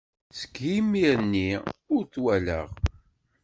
[0.39, 1.49] Seg yimir-nni
[1.95, 2.67] ur t-walaɣ.